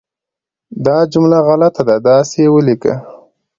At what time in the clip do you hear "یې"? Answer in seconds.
2.43-2.49